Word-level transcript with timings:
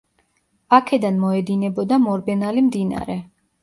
აქედან 0.77 1.21
მოედინებოდა 1.25 2.03
მორბენალი 2.09 2.69
მდინარე. 2.71 3.25